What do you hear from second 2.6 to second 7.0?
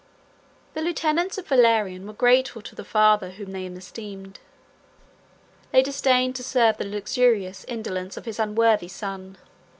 to the father, whom they esteemed. They disdained to serve the